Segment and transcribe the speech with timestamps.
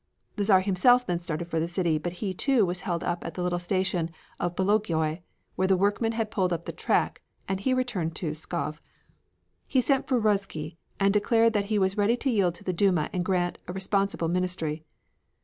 [0.35, 3.35] The Czar himself then started for the city, but he, too, was held up at
[3.35, 5.21] the little station of Bologoi,
[5.55, 8.79] where workmen had pulled up the track, and he returned to Pskov.
[9.67, 13.11] He sent for Ruzsky and declared that he was ready to yield to the Duma
[13.13, 14.83] and grant a responsible ministry.